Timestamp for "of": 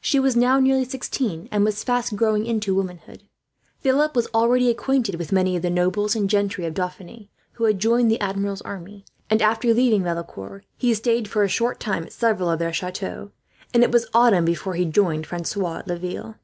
5.56-5.60, 6.64-6.72, 12.48-12.60